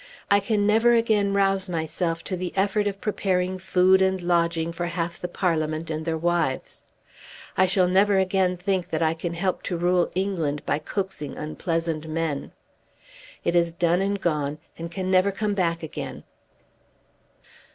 [0.31, 4.87] I can never again rouse myself to the effort of preparing food and lodging for
[4.87, 6.81] half the Parliament and their wives.
[7.55, 12.09] I shall never again think that I can help to rule England by coaxing unpleasant
[12.09, 12.51] men.
[13.43, 16.23] It is done and gone, and can never come back again."